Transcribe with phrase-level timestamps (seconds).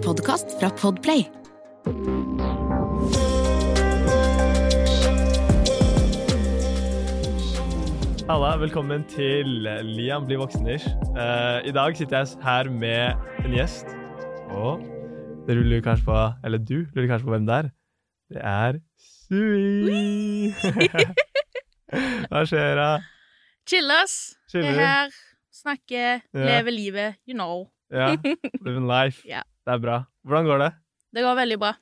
[0.00, 1.26] En podkast fra Podplay.
[8.30, 9.50] Halla, velkommen til
[9.84, 10.86] Liam blir voksen-ish.
[11.12, 13.92] Uh, I dag sitter jeg her med en gjest,
[14.48, 14.80] og
[15.44, 16.16] dere lurer kanskje på
[16.48, 17.68] Eller du lurer kanskje på hvem det er.
[18.32, 20.54] Det er Sui!
[22.30, 22.88] Hva skjer da?
[23.68, 24.16] Chillas.
[24.48, 25.20] Chiller Er her.
[25.60, 26.24] Snakker.
[26.32, 26.48] Ja.
[26.48, 27.20] Lever livet.
[27.28, 27.66] You know.
[27.92, 28.14] Ja,
[28.64, 29.20] living life.
[29.34, 29.42] Ja.
[29.70, 30.00] Det er bra.
[30.26, 30.70] Hvordan går det?
[31.14, 31.72] Det går veldig bra.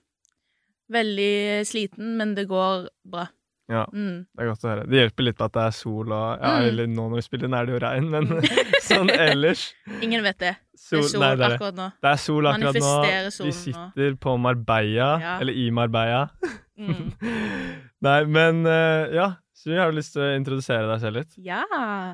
[0.92, 1.32] Veldig
[1.68, 3.26] sliten, men det går bra.
[3.68, 4.24] Ja, Mm.
[4.32, 4.84] det er godt å høre.
[4.88, 6.68] Det hjelper litt på at det er sol og Ja, Mm.
[6.68, 8.26] eller nå når vi spiller inn, er det jo regn, men
[8.88, 10.54] sånn ellers Ingen vet det.
[10.88, 11.88] Det er sol nei, det er akkurat nå.
[12.00, 13.02] Det er sol akkurat nå.
[13.02, 13.52] Vi solen nå.
[13.92, 15.38] sitter på Marbella, Ja.
[15.40, 16.30] eller i Marbella.
[16.78, 17.12] Mm.
[18.00, 19.34] Nei, men eh, ja.
[19.52, 21.32] Sui, har du lyst til å introdusere deg selv litt?
[21.36, 21.64] Ja.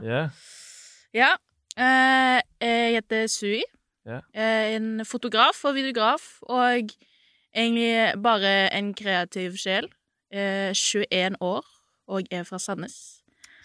[0.02, 0.30] Yeah.
[1.12, 1.36] Ja.
[1.78, 3.62] Uh, jeg heter Sui.
[4.06, 4.20] Ja.
[4.34, 6.90] Er en fotograf og videograf, og
[7.54, 9.88] egentlig bare en kreativ sjel.
[10.34, 11.64] Eh, 21 år,
[12.08, 13.24] og er fra Sandnes.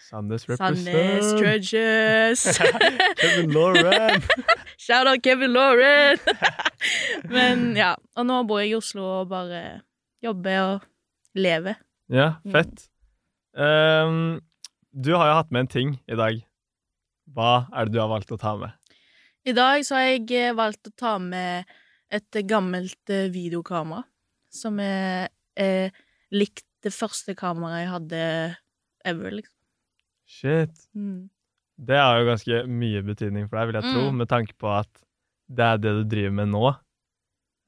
[0.10, 1.40] Sandnes Sandnes represent.
[1.40, 2.60] Treasures.
[3.22, 4.24] Kevin Lauren.
[4.86, 6.18] Shout out Kevin Lauren!
[7.36, 7.94] Men ja.
[8.18, 9.82] Og nå bor jeg i Oslo og bare
[10.24, 10.88] jobber og
[11.38, 11.78] lever.
[12.10, 12.88] ja, fett.
[13.54, 14.40] Um,
[14.94, 16.42] du har jo hatt med en ting i dag.
[17.30, 18.74] Hva er det du har valgt å ta med?
[19.50, 21.70] I dag så har jeg eh, valgt å ta med
[22.14, 24.04] et gammelt eh, videokamera.
[24.54, 25.92] Som er, er
[26.34, 28.22] likt det første kameraet jeg hadde
[29.10, 29.56] ever, liksom.
[30.30, 30.88] Shit.
[30.98, 31.28] Mm.
[31.80, 34.18] Det har jo ganske mye betydning for deg, vil jeg tro, Mm.
[34.22, 34.90] med tanke på at
[35.50, 36.64] det er det du driver med nå.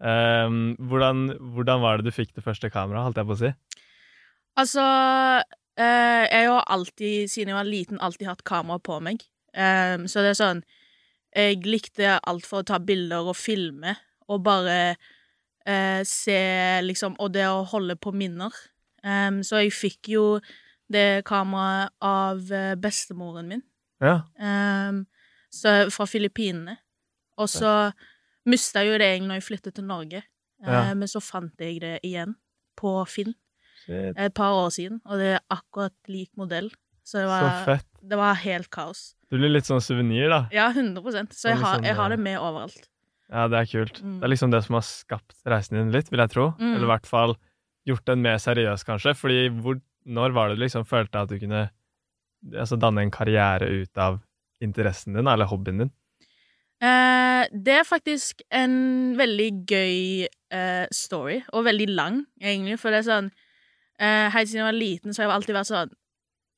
[0.02, 3.52] Um, hvordan, hvordan var det du fikk det første kameraet, holdt jeg på å si?
[4.58, 9.22] Altså uh, Jeg har alltid, siden jeg var liten, alltid hatt kamera på meg.
[9.54, 10.64] Um, så det er sånn
[11.36, 13.96] Jeg likte alt for å ta bilder og filme,
[14.28, 14.96] og bare
[15.66, 16.38] eh, se
[16.84, 18.52] liksom Og det å holde på minner.
[19.04, 20.26] Um, så jeg fikk jo
[20.92, 23.64] det kameraet av eh, bestemoren min,
[24.02, 24.22] Ja.
[24.38, 25.06] Um,
[25.52, 26.78] så, fra Filippinene.
[27.42, 27.92] Og så
[28.46, 30.24] mista jeg jo det egentlig når jeg flyttet til Norge,
[30.62, 30.92] Ja.
[30.92, 32.36] Eh, men så fant jeg det igjen
[32.78, 33.34] på Finn
[33.86, 34.14] Shit.
[34.16, 36.70] et par år siden, og det er akkurat lik modell.
[37.04, 37.88] Så det Så fett.
[38.02, 39.12] Det var helt kaos.
[39.32, 40.42] Du blir litt sånn suvenir, da.
[40.54, 42.90] Ja, 100% Så jeg har, liksom, jeg har det med overalt.
[43.32, 44.02] Ja, det er kult.
[44.04, 44.18] Mm.
[44.20, 46.50] Det er liksom det som har skapt reisen din litt, vil jeg tro.
[46.60, 46.74] Mm.
[46.74, 47.38] Eller i hvert fall
[47.88, 49.14] gjort den mer seriøs, kanskje.
[49.18, 51.70] Fordi hvor, når var det du liksom følte at du kunne
[52.52, 54.20] altså, danne en karriere ut av
[54.62, 55.94] interessen din, eller hobbyen din?
[56.82, 63.04] Eh, det er faktisk en veldig gøy eh, story, og veldig lang, egentlig, for det
[63.04, 63.28] er sånn
[64.02, 65.94] eh, Helt siden jeg var liten, så har jeg alltid vært sånn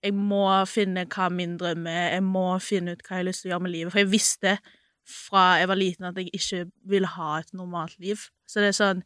[0.03, 3.43] Jeg må finne hva min drøm er, jeg må finne ut hva jeg har lyst
[3.43, 4.57] til å gjøre med livet, for jeg visste
[5.07, 8.25] fra jeg var liten at jeg ikke ville ha et normalt liv.
[8.47, 9.05] Så det er sånn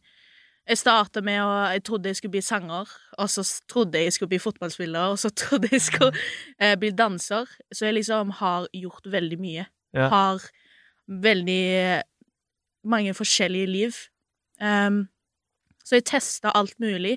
[0.68, 3.42] Jeg starta med å Jeg trodde jeg skulle bli sanger, og så
[3.72, 6.12] trodde jeg jeg skulle bli fotballspiller, og så trodde jeg skulle
[6.60, 7.48] eh, bli danser.
[7.72, 9.64] Så jeg liksom har gjort veldig mye.
[9.96, 10.10] Ja.
[10.12, 10.44] Har
[11.08, 12.02] veldig
[12.84, 13.96] mange forskjellige liv.
[14.60, 15.06] Um,
[15.84, 17.16] så jeg testa alt mulig,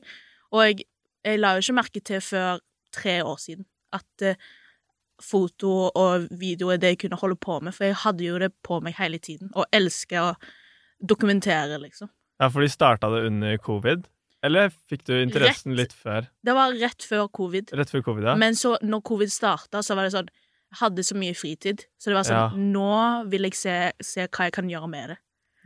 [0.52, 0.86] og jeg,
[1.26, 2.62] jeg la jo ikke merke til før
[2.96, 3.66] tre år siden
[3.96, 4.50] at eh,
[5.22, 8.52] foto og video er det jeg kunne holde på med, for jeg hadde jo det
[8.66, 10.34] på meg hele tiden, og elsker å
[11.02, 12.10] dokumentere, liksom.
[12.42, 14.08] Ja, for de starta det under covid?
[14.42, 15.78] Eller fikk du interessen Rett.
[15.78, 16.26] litt før?
[16.42, 18.38] Det var rett før covid, Rett før covid, ja?
[18.40, 22.10] men så når covid starta, så var det sånn Jeg hadde så mye fritid, så
[22.10, 22.48] det var sånn Ja.
[22.56, 25.18] Nå vil jeg se, se hva jeg kan gjøre med det.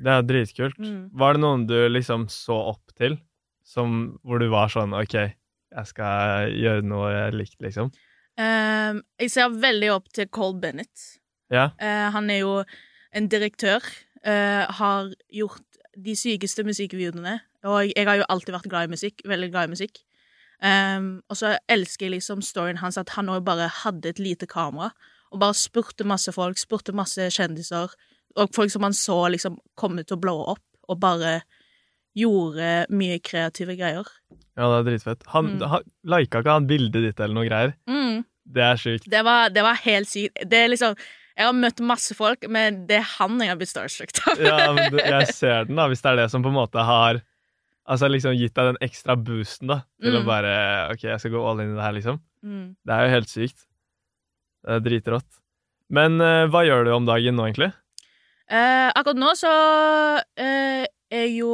[0.03, 0.79] Det er dritkult.
[0.81, 1.07] Mm.
[1.15, 3.15] Var det noen du liksom så opp til,
[3.63, 7.93] som, hvor du var sånn OK, jeg skal gjøre noe jeg likte, liksom?
[8.41, 11.05] Ehm, jeg ser veldig opp til Cole Bennett.
[11.53, 11.69] Ja.
[11.79, 12.63] Uh, han er jo
[13.15, 13.85] en direktør.
[14.25, 15.61] Uh, har gjort
[15.95, 17.39] de sykeste musikkvideoene.
[17.65, 19.21] Og jeg har jo alltid vært glad i musikk.
[19.25, 20.01] Veldig glad i musikk.
[20.63, 24.47] Um, og så elsker jeg liksom storyen hans, at han òg bare hadde et lite
[24.49, 24.91] kamera.
[25.31, 27.91] Og bare spurte masse folk, spurte masse kjendiser,
[28.35, 31.41] og folk som han så liksom komme til å blå opp, og bare
[32.15, 34.07] gjorde mye kreative greier.
[34.55, 35.25] Ja, det er dritfett.
[35.33, 35.67] Han, Mm.
[35.67, 37.73] han Lika ikke han bildet ditt eller noe greier?
[37.87, 38.23] Mm.
[38.45, 39.05] Det er sjukt.
[39.09, 40.37] Det var, det var helt sykt.
[40.45, 40.93] Det er liksom
[41.35, 44.39] Jeg har møtt masse folk, men det er han jeg har blitt starstruck av.
[44.39, 47.19] Ja, men jeg ser den, da, hvis det er det som på en måte har
[47.85, 50.25] Altså liksom gitt deg den ekstra boosten, da, til å Mm.
[50.25, 50.53] bare
[50.89, 52.15] OK, jeg skal gå all in i det her, liksom.
[52.41, 52.63] Mm.
[52.81, 53.59] Det er jo helt sykt.
[54.65, 55.27] Det er dritrått.
[55.93, 57.67] Men uh, hva gjør du om dagen nå, egentlig?
[58.49, 59.51] Uh, akkurat nå så
[60.17, 60.25] uh,
[61.13, 61.51] er jeg jo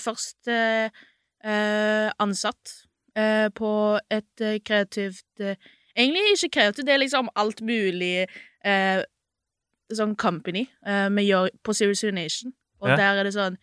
[0.00, 0.48] først
[2.24, 2.72] ansatt
[3.54, 3.70] på
[4.10, 5.42] et kreativt
[5.96, 8.26] Egentlig ikke kreativt, det er liksom alt mulig
[8.64, 9.02] eh,
[9.94, 12.52] sånn company eh, vi gjør på Serious Nation.
[12.82, 12.96] Og Ja.
[12.96, 13.56] der er det sånn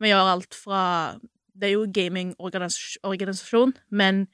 [0.00, 1.16] Vi gjør alt fra
[1.56, 4.26] Det er jo gamingorganisasjon, men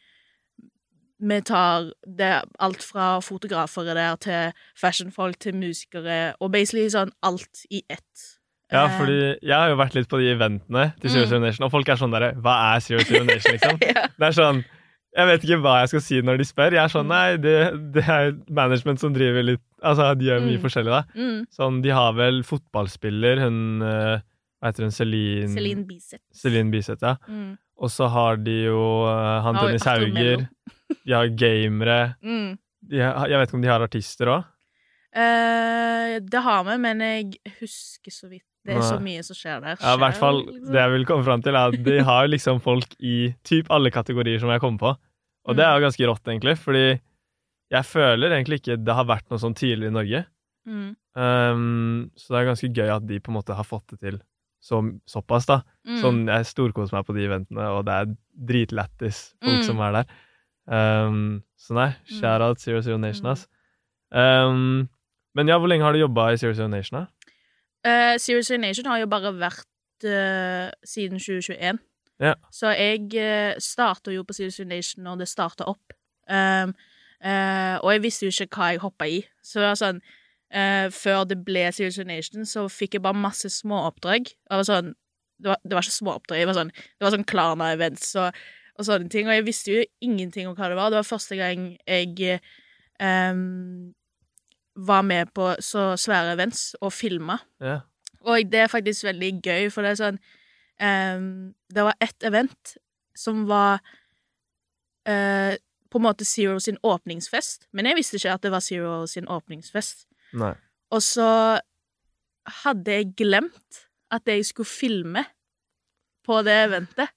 [1.22, 7.62] vi tar det alt fra fotografer der til fashionfolk til musikere, og basically sånn alt
[7.70, 8.24] i ett.
[8.72, 11.42] Ja, Eh, fordi jeg har jo vært litt på de eventene til Serious Mm.
[11.42, 13.78] Nation, og folk er sånn derre Hva er Serious Nation, liksom?
[13.96, 14.06] ja.
[14.18, 14.64] Det er sånn
[15.12, 16.72] Jeg vet ikke hva jeg skal si når de spør.
[16.72, 17.12] Jeg er sånn Mm.
[17.12, 17.56] Nei, det,
[17.92, 20.62] det er management som driver litt Altså, de gjør mye Mm.
[20.62, 21.02] forskjellig, da.
[21.18, 21.40] Mm.
[21.50, 24.20] Sånn, de har vel fotballspiller, hun eh,
[24.62, 24.92] Hva heter hun?
[24.94, 26.22] Celine Celine Biseth.
[26.32, 27.16] Celine Biseth, ja.
[27.28, 27.58] Mm.
[27.82, 28.78] Og så har de jo
[29.10, 30.46] eh, han Dennis Hauger.
[31.06, 32.14] De har gamere.
[32.22, 32.58] Mm.
[32.88, 34.44] De jeg vet ikke om de har artister òg.
[35.12, 38.46] Uh, det har vi, men jeg husker så vidt.
[38.64, 39.76] Det er så mye som skjer der.
[39.82, 40.72] Ja, i hvert fall liksom.
[40.72, 43.90] det jeg vil komme fram til, er at de har liksom folk i typ alle
[43.90, 44.92] kategorier som jeg kommer på.
[45.50, 46.84] Og det er jo ganske rått, egentlig, fordi
[47.72, 50.20] jeg føler egentlig ikke det har vært noe sånn tidligere i Norge.
[50.68, 50.90] Mm.
[51.18, 54.20] Um, så det er ganske gøy at de på en måte har fått det til
[54.62, 54.78] så,
[55.10, 55.56] såpass, da.
[55.88, 55.96] Mm.
[56.04, 58.12] Sånn, jeg storkoser meg på de eventene, og det er
[58.52, 59.66] dritlættis folk Mm.
[59.66, 60.06] som er der.
[60.70, 62.20] Um, så nei, Mm.
[62.20, 63.48] shout out Zero Zero Nation, ass.
[64.12, 64.88] Um,
[65.34, 67.06] men ja, hvor lenge har du jobba i Zero Zero Nation, da?
[67.82, 71.80] Uh, Serious Nation har jo bare vært uh, siden 2021.
[72.22, 72.34] Ja.
[72.54, 75.94] Så jeg uh, starta jo på Serious Nation når det starta opp.
[76.30, 76.74] Um,
[77.24, 79.22] uh, og jeg visste jo ikke hva jeg hoppa i.
[79.42, 80.02] Så det var sånn
[80.52, 84.30] eh, Før det ble Serious Nation, så fikk jeg bare masse småoppdrag.
[84.30, 84.92] Det var sånn
[85.42, 88.36] Det var, det var ikke småoppdrag, det var sånn, det var sånn Klarna-events og,
[88.78, 89.26] og sånne ting.
[89.26, 90.92] Og jeg visste jo ingenting om hva det var.
[90.92, 92.36] Det var første gang jeg
[93.02, 93.90] um,
[94.74, 97.38] var med på så svære events og filma.
[97.60, 97.80] Ja.
[98.20, 100.18] Og det er faktisk veldig gøy, for det er sånn
[100.78, 101.26] um,
[101.74, 102.76] Det var ett event
[103.18, 103.82] som var
[105.08, 105.54] uh,
[105.92, 109.28] på en måte Zero sin åpningsfest, men jeg visste ikke at det var Zero sin
[109.28, 110.06] åpningsfest.
[110.40, 110.54] Nei.
[110.92, 111.28] Og så
[112.62, 113.82] hadde jeg glemt
[114.12, 115.24] at jeg skulle filme
[116.24, 117.12] på det eventet.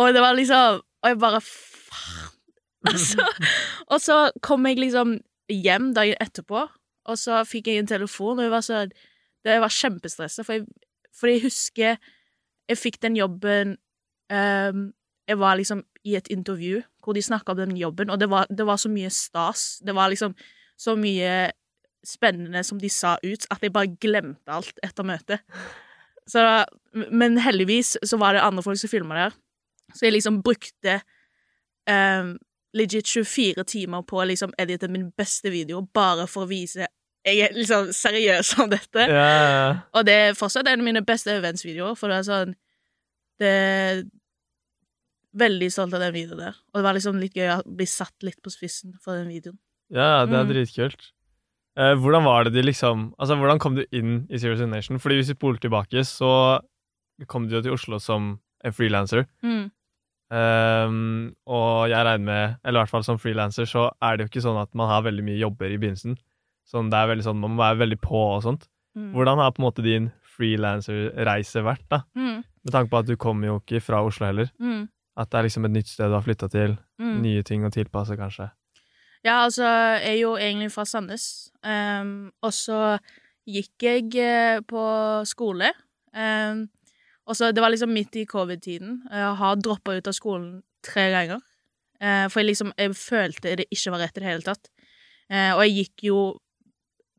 [0.00, 2.30] Og det var liksom Og jeg bare Faen!
[2.90, 3.24] Altså.
[3.88, 5.14] Og så kom jeg liksom
[5.52, 6.66] hjem dagen etterpå,
[7.04, 8.84] og så fikk jeg en telefon, og jeg var så
[9.44, 11.98] det var kjempestressa, for jeg, for jeg husker
[12.68, 13.76] jeg fikk den jobben
[14.32, 14.86] um,
[15.28, 18.46] Jeg var liksom i et intervju hvor de snakka om den jobben, og det var,
[18.48, 19.78] det var så mye stas.
[19.84, 20.32] Det var liksom
[20.80, 21.50] så mye
[22.04, 25.44] spennende som de sa ut, at jeg bare glemte alt etter møtet.
[26.28, 26.40] Så,
[27.12, 29.36] men heldigvis så var det andre folk som filma der,
[29.92, 30.98] så jeg liksom brukte
[31.88, 32.38] ehm,
[32.74, 36.86] legit 24 timer på å liksom edite min beste video bare for å vise
[37.24, 39.00] jeg er liksom seriøs om dette.
[39.08, 39.78] Ja.
[39.96, 42.54] Og det er fortsatt en av mine beste eventsvideoer, for det er sånn
[43.40, 44.02] Det er
[45.34, 46.58] Veldig stolt av den videoen der.
[46.70, 49.56] Og det var liksom litt gøy å bli satt litt på spissen for den videoen.
[49.90, 50.52] Ja, det er Mm.
[50.52, 51.08] dritkult.
[51.76, 54.98] Eh, hvordan var det de liksom Altså, hvordan kom du inn i Serious Nation?
[55.00, 56.60] Fordi hvis vi spoler tilbake, så
[57.26, 59.26] kom du jo til Oslo som en frilanser.
[59.42, 59.72] Mm.
[60.34, 64.32] Um, og jeg regner med, eller i hvert fall som frilanser, så er det jo
[64.32, 66.16] ikke sånn at man har veldig mye jobber i begynnelsen.
[66.66, 68.66] Sånn, det er veldig sånn, Man må være veldig på og sånt.
[68.96, 69.12] Mm.
[69.14, 72.02] Hvordan har på en måte din frilanserreise vært, da?
[72.18, 72.42] Mm.
[72.42, 74.50] Med tanke på at du kommer jo ikke fra Oslo heller.
[74.58, 74.88] Mm.
[75.20, 76.78] At det er liksom et nytt sted du har flytta til.
[76.98, 77.16] Mm.
[77.22, 78.48] Nye ting å tilpasse, kanskje.
[79.24, 79.68] Ja, altså,
[80.02, 81.28] jeg er jo egentlig fra Sandnes.
[81.64, 82.96] Um, og så
[83.48, 84.82] gikk jeg eh, på
[85.28, 85.70] skole.
[86.14, 86.66] Ehm,
[87.26, 89.02] og så Det var liksom midt i covid-tiden.
[89.10, 91.40] Jeg har droppa ut av skolen tre ganger.
[92.00, 94.68] Eh, for jeg liksom Jeg følte det ikke var rett i det hele tatt.
[95.30, 96.40] Eh, og jeg gikk jo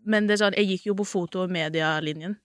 [0.06, 2.36] Men det er sånn, jeg gikk jo på foto- og medielinjen.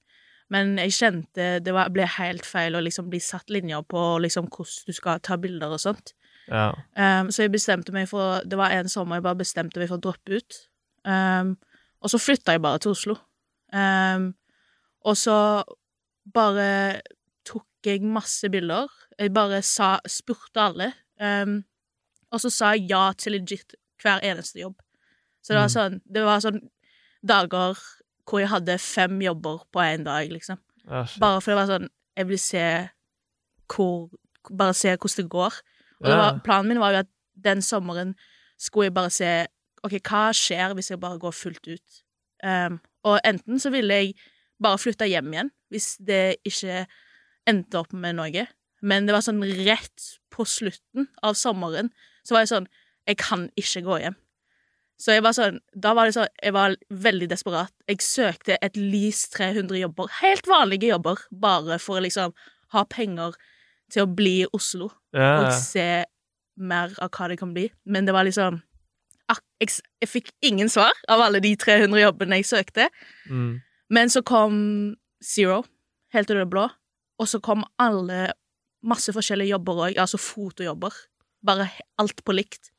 [0.49, 4.49] Men jeg kjente det var, ble helt feil å liksom bli satt linjer på liksom
[4.49, 6.14] hvordan du skal ta bilder og sånt.
[6.49, 6.73] Ja.
[6.96, 10.00] Um, så jeg bestemte meg for Det var en sommer jeg bare bestemte meg for
[10.00, 10.58] å droppe ut.
[11.04, 11.54] Um,
[12.00, 13.18] og så flytta jeg bare til Oslo.
[13.76, 14.32] Um,
[15.04, 15.37] og så
[16.34, 17.00] bare
[17.82, 18.88] tok jeg masse bilder.
[19.18, 20.92] Jeg bare sa, spurte alle.
[21.20, 21.64] Um,
[22.32, 24.76] og så sa jeg ja til legit hver eneste jobb.
[25.42, 25.75] Så det var Mm.
[25.75, 26.60] sånn Det var sånn
[27.26, 27.78] dager
[28.28, 30.58] hvor jeg hadde fem jobber på én dag, liksom.
[30.87, 31.06] ja.
[31.18, 32.88] Bare for det var sånn Jeg vil se
[33.68, 34.10] hvor
[34.56, 35.52] Bare se hvordan det går.
[36.00, 37.08] Og det var, planen min var jo at
[37.44, 38.14] den sommeren
[38.58, 39.46] skulle jeg bare se
[39.84, 42.00] OK, hva skjer hvis jeg bare går fullt ut?
[42.44, 44.14] Um, og enten så ville jeg
[44.62, 46.87] bare flytte hjem igjen, hvis det ikke
[47.49, 48.47] endte opp med noe.
[48.80, 51.90] Men det var sånn rett på slutten av sommeren
[52.25, 52.68] så var jeg sånn
[53.09, 54.16] Jeg kan ikke gå hjem.
[55.00, 57.73] Så jeg var sånn Da var det sånn Jeg var veldig desperat.
[57.88, 60.11] Jeg søkte et least 300 jobber.
[60.20, 62.35] Helt vanlige jobber, bare for å liksom
[62.75, 63.37] ha penger
[63.90, 66.04] til å bli i Oslo Ja, og se
[66.61, 67.70] mer av hva det kan bli.
[67.85, 68.61] Men det var liksom
[69.61, 69.70] jeg,
[70.02, 72.88] jeg fikk ingen svar av alle de 300 jobbene jeg søkte.
[73.30, 73.61] Mm.
[73.90, 74.56] Men så kom
[75.23, 75.62] Zero,
[76.14, 76.64] helt ut av det blå,
[77.20, 78.30] og så kom alle
[78.82, 80.94] masse forskjellige jobber òg, altså fotojobber.
[81.44, 81.66] Bare
[82.00, 82.70] alt på likt.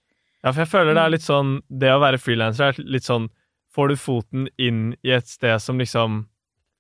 [0.41, 3.27] Ja, for jeg føler det er litt sånn Det å være frilanser er litt sånn
[3.73, 6.23] Får du foten inn i et sted som liksom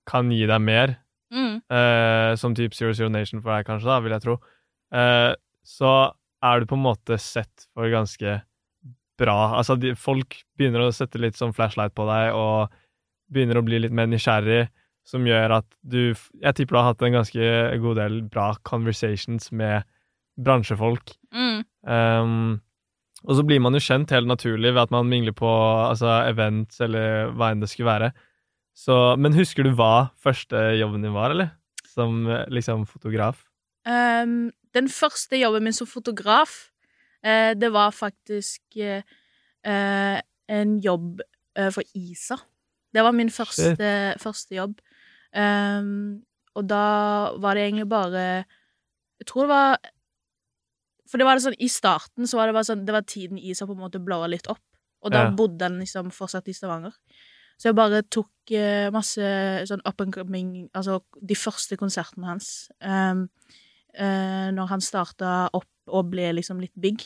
[0.09, 0.97] kan gi deg mer,
[1.31, 1.61] Mm.
[1.71, 4.33] eh, som type Zero Zero Nation for deg, kanskje, da, vil jeg tro,
[4.91, 5.91] eh, så
[6.43, 8.41] er du på en måte sett for ganske
[9.17, 12.69] bra Altså, de, folk begynner å sette litt sånn flashlight på deg, og
[13.31, 14.67] begynner å bli litt mer nysgjerrig,
[15.11, 17.53] som gjør at du Jeg tipper du har hatt en ganske
[17.83, 19.83] god del bra conversations med
[20.39, 21.13] bransjefolk.
[21.35, 21.63] Mm.
[21.83, 22.61] Um,
[23.27, 26.81] og så blir man jo kjent helt naturlig ved at man mingler på altså, events
[26.81, 28.11] eller hva enn det skulle være.
[28.77, 31.51] Så, men husker du hva første jobben din var, eller?
[31.91, 33.43] Som liksom fotograf?
[33.85, 36.71] Um, den første jobben min som fotograf,
[37.25, 39.03] uh, det var faktisk eh,
[40.47, 41.21] en jobb
[41.59, 42.39] uh, for Isa.
[42.93, 44.79] Det var min første, første jobb.
[45.33, 46.21] Ehm,
[46.55, 48.23] og da var det egentlig bare
[49.21, 49.77] Jeg tror det var
[51.07, 53.39] For det var det sånn, i starten så var det bare sånn Det var tiden
[53.39, 54.63] Isa på en måte blåa litt opp,
[55.01, 55.31] og da Ja.
[55.31, 56.91] bodde han liksom fortsatt i Stavanger.
[57.57, 59.21] Så jeg bare tok uh, masse
[59.69, 62.69] sånn up and coming Altså de første konsertene hans.
[62.81, 63.29] Um,
[63.99, 67.03] uh, når han starta opp og ble liksom litt big.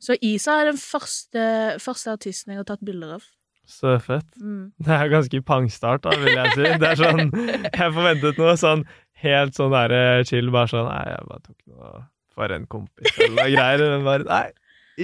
[0.00, 3.24] Så Isa er den første, første artisten jeg har tatt bilder av.
[3.70, 4.26] Så fett.
[4.40, 4.72] Mm.
[4.82, 6.64] Det er ganske pangstart, da, vil jeg si.
[6.82, 7.30] Det er sånn
[7.70, 8.82] Jeg forventet noe sånn
[9.22, 11.92] helt sånn der eh, chill, bare sånn Nei, jeg bare tok noe
[12.34, 13.84] for en kompis eller noe greier.
[13.94, 14.48] Men bare Nei,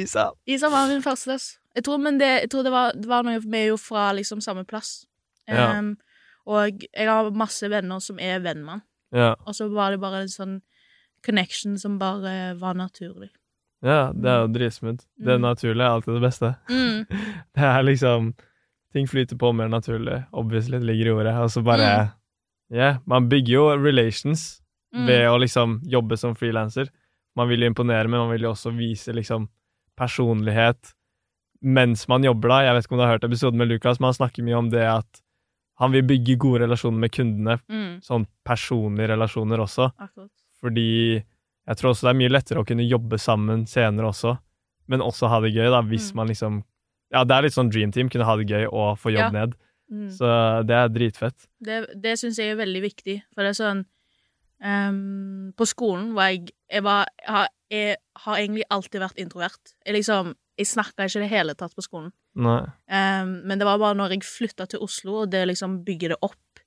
[0.02, 0.30] Isa.
[0.50, 1.30] Isa var min første.
[1.32, 1.46] løs.
[1.76, 4.10] Jeg tror, men det, jeg tror det var, det var noe Vi er jo fra
[4.16, 5.04] liksom samme plass.
[5.48, 5.78] Ja.
[5.78, 5.94] Um,
[6.46, 8.82] og jeg har masse venner som er venn med han.
[9.14, 9.32] Ja.
[9.46, 10.56] Og så var det bare en sånn
[11.26, 13.30] connection som bare var naturlig.
[13.84, 15.04] ja, det er jo dritsmooth.
[15.18, 15.42] Det Mm.
[15.42, 16.54] naturlige er alltid det beste.
[16.70, 17.06] Mm.
[17.54, 18.32] Det er liksom
[18.96, 20.22] Ting flyter på mer naturlig.
[20.32, 21.34] Obviously, det ligger i ordet.
[21.44, 22.12] Og så bare
[22.72, 24.62] Ja, man bygger jo relations
[24.94, 25.06] Mm.
[25.06, 26.88] ved å liksom jobbe som frilanser.
[27.36, 29.48] Man vil jo imponere, men man vil jo også vise liksom
[29.98, 30.92] personlighet
[31.62, 32.58] mens man jobber, da.
[32.62, 34.68] Jeg vet ikke om du har hørt episoden med Lukas, men han snakker mye om
[34.70, 35.20] det at
[35.80, 38.00] han vil bygge gode relasjoner med kundene, Mm.
[38.02, 39.90] sånn personlige relasjoner også.
[39.98, 40.30] Akkurat.
[40.62, 41.22] Fordi
[41.66, 44.38] jeg tror også det er mye lettere å kunne jobbe sammen senere også,
[44.88, 46.14] men også ha det gøy, da, hvis Mm.
[46.16, 46.64] man liksom
[47.14, 49.30] Ja, det er litt sånn dream team, kunne ha det gøy og få jobb Ja.
[49.34, 49.54] ned.
[49.86, 50.08] Mm.
[50.10, 50.28] Så
[50.66, 51.46] det er dritfett.
[51.62, 53.84] Det, det syns jeg er veldig viktig, for det er sånn
[54.58, 59.74] um, På skolen var jeg Jeg, var, jeg, har, jeg har egentlig alltid vært introvert.
[59.86, 62.10] Jeg liksom Jeg snakka ikke i det hele tatt på skolen.
[62.36, 66.18] Ehm, men det var bare når jeg flytta til Oslo, og det liksom bygger det
[66.24, 66.60] opp,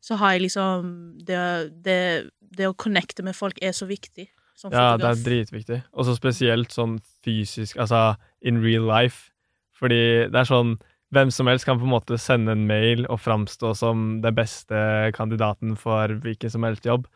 [0.00, 0.90] så har jeg liksom
[1.24, 1.38] Det,
[1.84, 5.82] det, det å connecte med folk er så viktig som Ja, det er dritviktig.
[5.92, 9.30] Og så spesielt sånn fysisk, altså in real life.
[9.78, 13.22] Fordi det er sånn Hvem som helst kan på en måte sende en mail og
[13.24, 14.76] framstå som den beste
[15.16, 17.06] kandidaten for hvilken som helst jobb,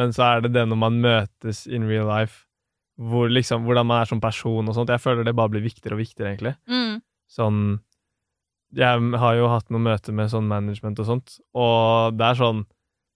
[0.00, 2.46] men så er det det når man møtes in real life,
[2.96, 4.88] hvor liksom, hvordan man er som person og sånt.
[4.88, 6.54] Jeg føler det bare blir viktigere og viktigere, egentlig.
[6.72, 7.02] Mm,
[7.34, 7.60] Sånn
[8.74, 12.64] Jeg har jo hatt noen møter med sånn management og sånt, og det er sånn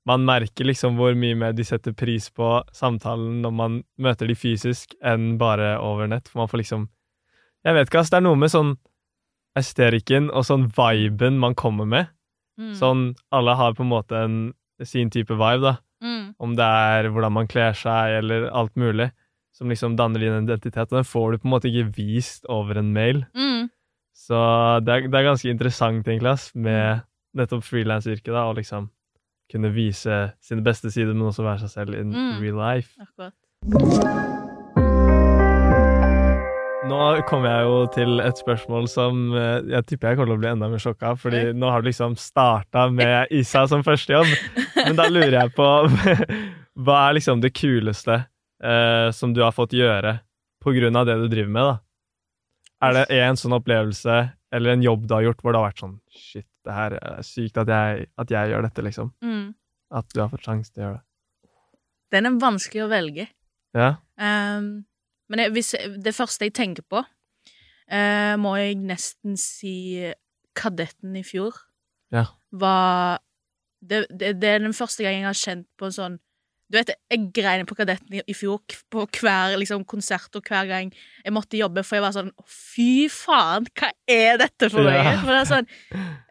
[0.08, 4.36] Man merker liksom hvor mye mer de setter pris på samtalen når man møter de
[4.38, 6.28] fysisk, enn bare over nett.
[6.28, 6.86] For man får liksom
[7.68, 8.10] Jeg vet ikke, ass.
[8.12, 8.76] Det er noe med sånn
[9.58, 12.08] esterikken og sånn viben man kommer med.
[12.58, 14.36] mm, Sånn Alle har på en måte en
[14.86, 15.74] sin type vibe, da.
[16.02, 19.10] mm, Om det er hvordan man kler seg, eller alt mulig.
[19.52, 20.86] Som liksom danner din identitet.
[20.92, 23.24] Og den får du på en måte ikke vist over en mail.
[23.34, 23.68] mm,
[24.14, 24.38] Så
[24.84, 27.02] det er, det er ganske interessant, egentlig, ass, med
[27.36, 28.88] nettopp frilansyrket, da, å liksom
[29.50, 32.40] kunne vise sine beste sider, men også være seg selv in Mm.
[32.40, 32.94] real life.
[33.00, 33.34] akkurat.
[36.88, 40.40] Nå kommer jeg jo til et spørsmål som eh, jeg tipper jeg kommer til å
[40.40, 44.14] bli enda mer sjokka av, fordi nå har du liksom starta med Isa som første
[44.14, 44.30] jobb,
[44.78, 45.68] men da lurer jeg på
[46.86, 50.14] Hva er liksom det kuleste eh, som du har fått gjøre
[50.64, 51.76] på grunn av det du driver med, da?
[52.88, 54.18] Er det en sånn opplevelse
[54.54, 57.24] eller en jobb du har gjort hvor det har vært sånn Shit, det her er
[57.26, 59.10] sykt at jeg, at jeg gjør dette, liksom.
[59.24, 59.48] Mm.
[59.98, 61.04] At du har fått sjanse til å gjøre det.
[62.14, 63.26] Den er vanskelig å velge.
[63.76, 63.90] Ja?
[64.16, 64.70] Ehm,
[65.28, 67.02] men jeg, hvis, det første jeg tenker på,
[67.92, 70.12] eh, må jeg nesten si
[70.58, 71.54] Kadetten i fjor.
[72.14, 72.24] Ja.
[72.50, 73.20] Var
[73.80, 76.16] det, det, det er den første gang jeg har kjent på en sånn
[76.68, 78.60] Du vet, jeg grein på Kadetten i, i fjor
[78.92, 83.06] på hver liksom, konsert og hver gang jeg måtte jobbe, for jeg var sånn Fy
[83.12, 84.96] faen, hva er dette for noe?
[84.96, 85.14] Ja.
[85.22, 85.70] For det er sånn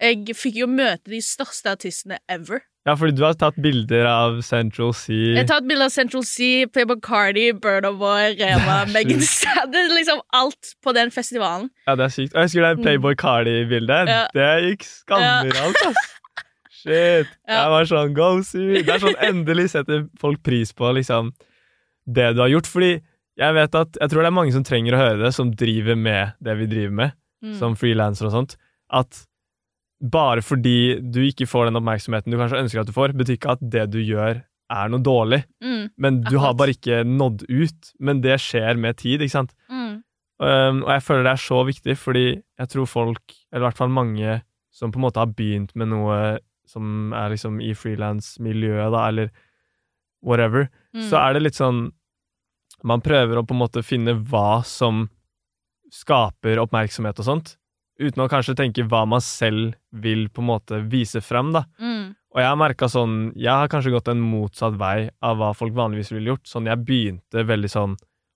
[0.03, 2.65] Jeg fikk jo møte de største artistene ever.
[2.87, 6.23] Ja, fordi du har tatt bilder av Central Sea Jeg har tatt bilder av Central
[6.23, 11.67] Sea, Playboy Cardi, Burna Boy, Rema, Det er Megan er liksom alt på den festivalen.
[11.87, 12.31] Ja, det er sykt.
[12.33, 14.07] Og jeg husker det Playboy Cardi-bildet.
[14.13, 14.23] Ja.
[14.33, 16.05] Det gikk skamviralt, ass.
[16.77, 17.27] Shit!
[17.47, 17.59] Ja.
[17.59, 18.81] Jeg var sånn go see!
[18.85, 21.33] Det er sånn endelig setter folk pris på liksom
[22.07, 22.69] det du har gjort.
[22.71, 22.93] Fordi
[23.37, 25.97] jeg vet at Jeg tror det er mange som trenger å høre det, som driver
[25.99, 27.51] med det vi driver med, Mm.
[27.59, 28.55] som frilansere og sånt.
[28.89, 29.19] At
[30.01, 33.55] bare fordi du ikke får den oppmerksomheten du kanskje ønsker at du får, betyr ikke
[33.55, 35.41] at det du gjør, er noe dårlig.
[35.63, 35.85] Mm.
[35.97, 37.93] Men du har bare ikke nådd ut.
[38.03, 39.53] Men det skjer med tid, ikke sant?
[39.71, 40.03] Mm.
[40.43, 43.79] Um, og jeg føler det er så viktig, fordi jeg tror folk, eller i hvert
[43.79, 44.35] fall mange,
[44.75, 46.17] som på en måte har begynt med noe
[46.67, 49.31] som er liksom i frilansmiljøet, da, eller
[50.21, 51.03] whatever, Mm.
[51.09, 51.91] så er det litt sånn
[52.83, 55.09] Man prøver å på en måte finne hva som
[55.93, 57.51] skaper oppmerksomhet og sånt,
[57.99, 61.65] uten å kanskje tenke hva man selv vil på en måte vise frem, da.
[61.81, 62.13] Mm.
[62.35, 65.73] Og jeg har merka sånn Jeg har kanskje gått en motsatt vei av hva folk
[65.73, 66.45] vanligvis ville gjort.
[66.45, 67.95] Sånn jeg begynte veldig sånn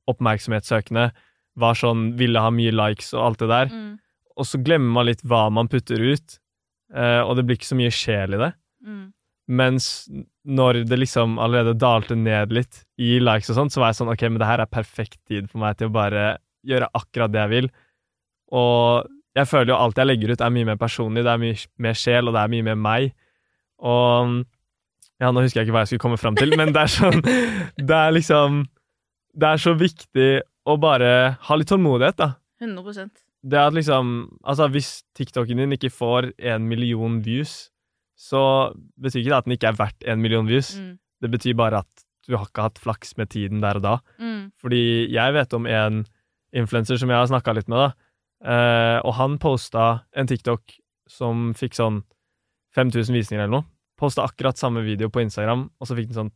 [0.09, 1.11] oppmerksomhetssøkende,
[1.61, 3.71] var sånn ville ha mye likes og alt det der.
[3.71, 3.91] Mm.
[4.39, 6.37] Og så glemmer man litt hva man putter ut,
[6.95, 8.51] eh, og det blir ikke så mye sjel i det.
[8.87, 9.03] Mm.
[9.61, 9.87] Mens
[10.47, 14.13] når det liksom allerede dalte ned litt i likes og sånt, så var jeg sånn
[14.13, 16.25] ok, men det her er perfekt tid for meg til å bare
[16.67, 17.71] gjøre akkurat det jeg vil.
[18.57, 21.57] Og jeg føler jo alt jeg legger ut, er mye mer personlig, det er mye
[21.85, 23.13] mer sjel, og det er mye mer meg.
[23.81, 24.35] Og
[25.21, 27.19] ja, nå husker jeg ikke hva jeg skulle komme fram til, men det er sånn
[27.89, 28.63] Det er liksom
[29.37, 30.29] Det er så viktig
[30.69, 31.11] å bare
[31.47, 32.29] ha litt tålmodighet, da.
[32.61, 33.23] 100%
[33.53, 34.11] Det at liksom
[34.41, 37.71] Altså, hvis TikToken din ikke får en million views,
[38.17, 40.75] så betyr ikke det at den ikke er verdt en million views.
[40.77, 40.97] mm.
[41.21, 43.95] Det betyr bare at du har ikke hatt flaks med tiden der og da.
[44.21, 44.51] Mm.
[44.61, 46.03] Fordi jeg vet om en
[46.53, 48.10] influenser som jeg har snakka litt med, da.
[48.43, 50.61] Eh, og han posta en TikTok
[51.11, 52.01] som fikk sånn
[52.75, 53.65] 5000 visninger eller noe.
[53.99, 56.31] Posta akkurat samme video på Instagram, og så fikk den sånn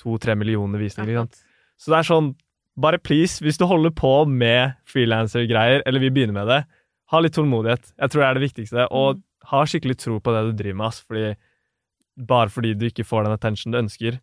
[0.00, 1.14] to-tre millioner visninger.
[1.20, 1.36] Sant?
[1.78, 2.32] Så det er sånn,
[2.76, 6.64] bare please, hvis du holder på med frilanser-greier, eller vil begynne med det,
[7.12, 7.92] ha litt tålmodighet.
[8.00, 8.86] Jeg tror det er det viktigste.
[8.90, 9.22] Og Mm.
[9.50, 11.00] ha skikkelig tro på det du driver med, ass.
[11.06, 11.36] Fordi
[12.16, 14.18] bare fordi du ikke får den attention du ønsker,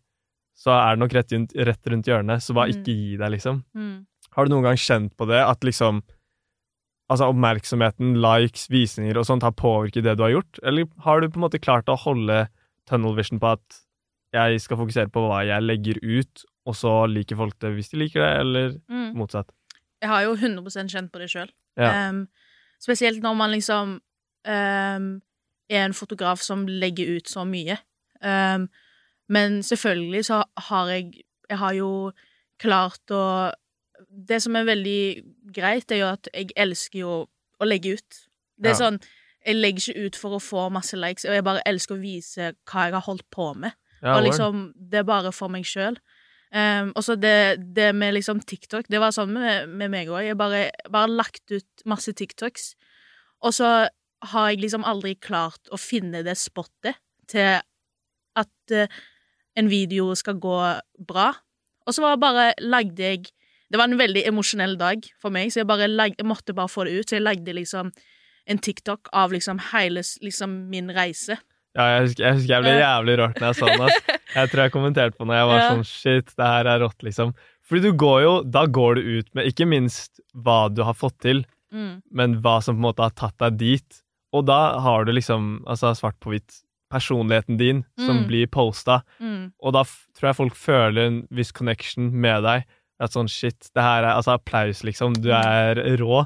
[0.56, 2.42] så er det nok rett, rett rundt hjørnet.
[2.42, 2.76] Så bare Mm.
[2.82, 3.64] ikke gi deg, liksom.
[3.74, 4.06] Mm.
[4.32, 6.02] Har du noen gang kjent på det, at liksom
[7.12, 10.60] Altså oppmerksomheten, likes, visninger og sånt har påvirket det du har gjort?
[10.64, 12.46] Eller har du på en måte klart å holde
[12.88, 13.80] tunnel vision på at
[14.32, 17.98] jeg skal fokusere på hva jeg legger ut, og så liker folk det hvis de
[18.00, 19.10] liker det, eller Mm.
[19.18, 19.50] motsatt?
[20.00, 21.50] Jeg har jo 100% kjent på det sjøl.
[21.76, 22.12] Ja.
[22.82, 24.00] spesielt når man liksom
[24.48, 25.22] um,
[25.70, 27.78] er en fotograf som legger ut så mye.
[28.20, 28.68] Um,
[29.28, 32.12] men selvfølgelig så har jeg Jeg har jo
[32.58, 33.52] klart å
[34.12, 35.02] Det som er veldig
[35.56, 37.12] greit, er jo at jeg elsker jo
[37.62, 38.18] å legge ut.
[38.60, 38.80] Det er Ja.
[38.90, 39.00] sånn
[39.44, 42.52] Jeg legger ikke ut for å få masse likes, og jeg bare elsker å vise
[42.64, 43.72] hva jeg har holdt på med.
[44.00, 45.96] Ja, og liksom, det er bare for meg sjøl.
[46.54, 50.22] Um, og så det, det med liksom TikTok, det var sånn med, med meg òg.
[50.28, 52.76] Jeg bare, bare lagt ut masse TikToks,
[53.42, 53.88] og så
[54.22, 56.94] har jeg liksom aldri klart å finne det spottet
[57.26, 57.58] til
[58.36, 58.86] at uh,
[59.56, 60.58] en video skal gå
[61.02, 61.32] bra.
[61.86, 63.26] Og så var det bare lagde jeg
[63.72, 66.68] Det var en veldig emosjonell dag for meg, så jeg bare lag, jeg måtte bare
[66.68, 67.06] få det ut.
[67.08, 67.88] Så jeg lagde liksom
[68.52, 71.38] en TikTok av liksom hele liksom min reise.
[71.74, 73.86] Ja, jeg husker, jeg husker jeg ble jævlig rørt når jeg så den.
[73.86, 74.18] ass.
[74.32, 75.64] Jeg tror jeg kommenterte på når jeg var Ja.
[75.74, 77.34] sånn shit, det her er rått, liksom.
[77.68, 81.18] Fordi du går jo Da går du ut med ikke minst hva du har fått
[81.20, 82.02] til, Mm.
[82.10, 84.02] men hva som på en måte har tatt deg dit.
[84.32, 88.26] Og da har du liksom, altså svart på hvitt, personligheten din som Mm.
[88.28, 89.02] blir posta.
[89.20, 89.52] Mm.
[89.62, 92.64] Og da tror jeg folk føler en viss connection med deg.
[93.02, 95.14] At sånn shit, det her er altså applaus, liksom.
[95.18, 95.42] Du Mm.
[95.42, 96.22] er rå.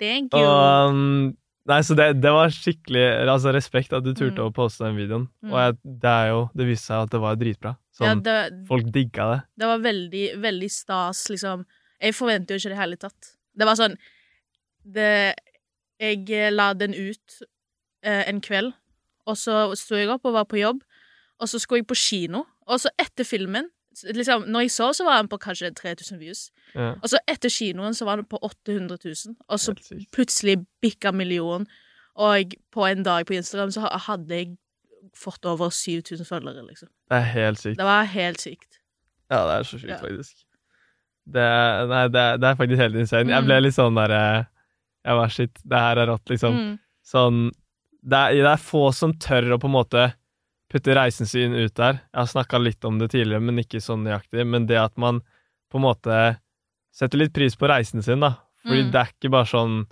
[0.00, 0.42] Thank you.
[0.42, 1.36] Og um,
[1.66, 4.44] Nei, så det, det var skikkelig Altså respekt at du turte Mm.
[4.50, 5.24] å poste den videoen.
[5.42, 5.50] Mm.
[5.50, 7.72] Og jeg, det er jo Det viste seg at det var dritbra.
[7.74, 9.40] ja, Sånn, det, Folk digga det.
[9.58, 11.64] Det var veldig, veldig stas, liksom.
[12.00, 13.32] Jeg forventer jo ikke det i hele tatt.
[13.56, 13.96] Det var sånn
[14.84, 15.34] det,
[15.98, 17.38] Jeg la den ut
[18.04, 18.74] eh, en kveld,
[19.26, 20.82] og så sto jeg opp og var på jobb,
[21.40, 23.70] og så skulle jeg på kino, og så etter filmen
[24.04, 27.48] liksom, Når jeg så, så var den på kanskje 3000 views, Ja, og så etter
[27.48, 29.74] kinoen så var den på 800 000, og så
[30.12, 31.66] plutselig bikka million,
[32.16, 34.56] og på en dag på Instagram så hadde jeg
[35.16, 36.88] fått over 7000 følgere, liksom.
[37.10, 37.78] Det er helt sykt.
[37.78, 38.80] Det var helt sykt.
[39.30, 39.96] Ja, det er så sykt, Ja.
[40.02, 40.42] faktisk.
[41.26, 41.46] Det,
[41.90, 43.30] nei, det, det er faktisk helt insane.
[43.32, 43.46] Jeg Mm.
[43.48, 44.46] ble litt sånn derre
[45.06, 46.54] Jeg var shit, det her er rått, liksom.
[46.54, 46.78] Mm.
[47.04, 47.50] Sånn
[48.06, 50.14] det er, det er få som tør å på en måte
[50.76, 52.00] putte reisen sin ut der.
[52.12, 54.44] Jeg har snakka litt om det tidligere, men ikke sånn nøyaktig.
[54.46, 55.22] Men det at man
[55.72, 56.18] på en måte
[56.96, 58.36] setter litt pris på reisen sin, da.
[58.62, 58.90] Fordi Mm.
[58.92, 59.86] det er ikke bare sånn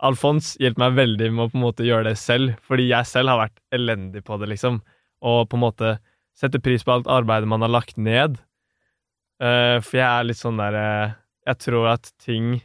[0.00, 3.32] Alfons hjelper meg veldig med å på en måte gjøre det selv, fordi jeg selv
[3.32, 4.76] har vært elendig på det, liksom.
[5.26, 5.98] Og på en måte
[6.38, 8.38] sette pris på alt arbeidet man har lagt ned.
[9.42, 11.12] Uh, for jeg er litt sånn der uh,
[11.46, 12.60] Jeg tror at ting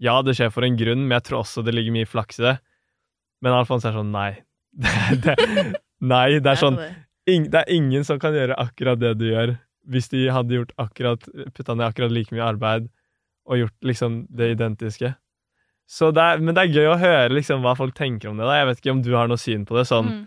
[0.00, 2.44] Ja, det skjer for en grunn, men jeg tror også det ligger mye flaks i
[2.44, 2.58] det.
[3.44, 4.30] Men Alfons er sånn nei.
[5.24, 5.36] Det, det,
[6.00, 6.90] Nei, det er sånn det.
[7.28, 10.72] ing, Det er ingen som kan gjøre akkurat det du gjør, hvis de hadde gjort
[10.78, 11.20] akkurat
[11.54, 12.88] putta ned akkurat like mye arbeid
[13.46, 15.14] og gjort liksom det identiske.
[15.86, 18.46] Så det er, men det er gøy å høre liksom hva folk tenker om det.
[18.46, 20.26] da Jeg vet ikke om du har noe syn på det, sånn Mm.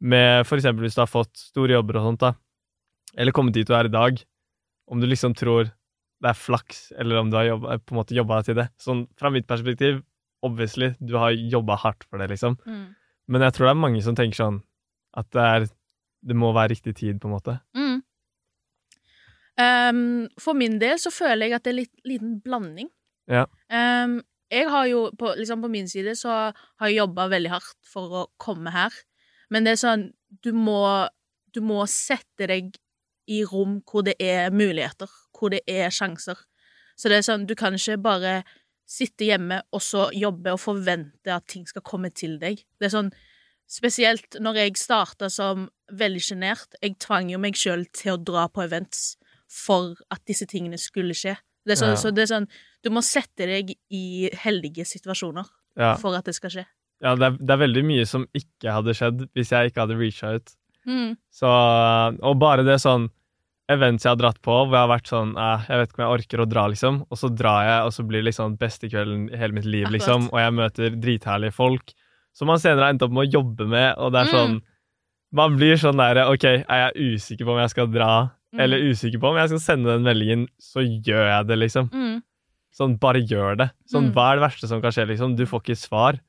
[0.00, 2.34] med for eksempel hvis du har fått store jobber og sånt, da,
[3.16, 4.18] eller kommet dit du er i dag,
[4.88, 5.64] om du liksom tror
[6.20, 8.68] det er flaks, eller om du har jobba, på en måte jobba til det.
[8.78, 10.02] Sånn fra mitt perspektiv,
[10.42, 12.58] obviously, du har jobba hardt for det, liksom.
[12.66, 12.94] Mm.
[13.28, 14.62] Men jeg tror det er mange som tenker sånn
[15.16, 15.66] at det er
[16.26, 17.52] Det må være riktig tid, på en måte.
[17.76, 18.00] Mm.
[19.56, 22.88] Um, for min del så føler jeg at det er litt liten blanding.
[23.30, 23.44] Ja.
[23.70, 24.18] Um,
[24.50, 28.10] jeg har jo, på, liksom på min side, så har jeg jobba veldig hardt for
[28.10, 28.94] å komme her.
[29.50, 30.04] Men det er sånn,
[30.42, 31.06] du må,
[31.54, 32.74] du må sette deg
[33.30, 36.38] i rom hvor det er muligheter, hvor det er sjanser.
[36.96, 38.36] Så det er sånn, du kan ikke bare
[38.86, 42.62] sitte hjemme og så jobbe og forvente at ting skal komme til deg.
[42.78, 43.10] Det er sånn,
[43.66, 46.74] spesielt når jeg starta som veldig sjenert.
[46.82, 49.16] Jeg tvang jo meg sjøl til å dra på events
[49.50, 51.36] for at disse tingene skulle skje.
[51.66, 51.96] Det er så, Ja.
[51.98, 52.48] så det er sånn,
[52.82, 56.64] du må sette deg i heldige situasjoner Ja, for at det skal skje.
[57.02, 59.98] ja det, er, det er veldig mye som ikke hadde skjedd hvis jeg ikke hadde
[59.98, 60.54] reacha ut.
[60.86, 61.16] Mm.
[61.34, 61.50] Så,
[62.22, 63.08] og bare det sånn
[63.68, 66.04] events jeg har dratt på, hvor jeg har vært sånn eh, Jeg vet ikke om
[66.06, 67.00] jeg orker å dra, liksom.
[67.10, 69.88] Og så drar jeg, og så blir det liksom beste kvelden i hele mitt liv,
[69.88, 69.96] Akkurat.
[69.98, 70.28] liksom.
[70.30, 71.90] Og jeg møter dritherlige folk
[72.36, 74.34] som man senere har endt opp med å jobbe med, og det er Mm.
[74.36, 74.56] sånn
[75.34, 78.60] Man blir sånn derre OK, er jeg usikker på om jeg skal dra, Mm.
[78.62, 81.88] eller usikker på om jeg skal sende den meldingen, så gjør jeg det, liksom.
[81.90, 82.22] Mm.
[82.72, 83.70] Sånn, bare gjør det.
[83.90, 84.12] Sånn, Mm.
[84.14, 85.34] hva er det verste som kan skje, liksom?
[85.36, 86.20] Du får ikke svar,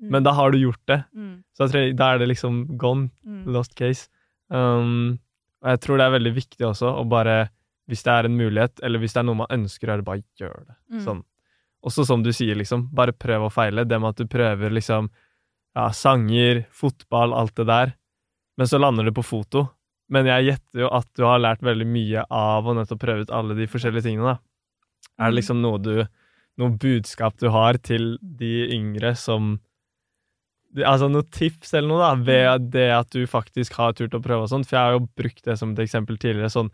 [0.00, 0.10] Mm.
[0.10, 1.04] men da har du gjort det.
[1.16, 1.42] Mm.
[1.52, 3.10] Så jeg tror, da er det liksom gone.
[3.26, 3.44] Mm.
[3.52, 4.08] Lost case.
[4.50, 5.18] Um,
[5.62, 7.50] og jeg tror det er veldig viktig også å bare,
[7.90, 10.22] hvis det er en mulighet, eller hvis det er noe man ønsker å gjøre, bare
[10.38, 10.76] gjør det.
[10.92, 11.04] Mm.
[11.04, 11.22] Sånn.
[11.84, 13.84] Også som du sier, liksom, bare prøv og feile.
[13.86, 15.10] Det med at du prøver liksom
[15.74, 17.94] ja, sanger, fotball, alt det der,
[18.58, 19.68] men så lander du på foto.
[20.12, 23.30] Men jeg gjetter jo at du har lært veldig mye av å nettopp prøve ut
[23.34, 24.38] alle de forskjellige tingene, da.
[25.18, 25.38] Er det Mm.
[25.40, 26.06] liksom noe du
[26.56, 29.58] Noe budskap du har til de yngre som
[30.76, 34.42] Altså noe tips eller noe, da, ved det at du faktisk har turt å prøve
[34.42, 34.66] og sånt.
[34.66, 36.50] For jeg har jo brukt det som et eksempel tidligere.
[36.50, 36.70] Sånn,